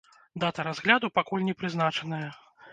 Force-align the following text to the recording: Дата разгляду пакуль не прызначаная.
Дата 0.43 0.65
разгляду 0.69 1.13
пакуль 1.19 1.47
не 1.51 1.57
прызначаная. 1.63 2.27